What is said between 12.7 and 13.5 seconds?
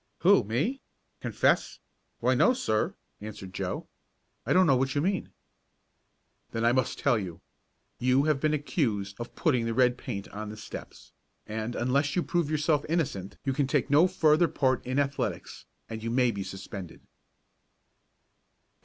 innocent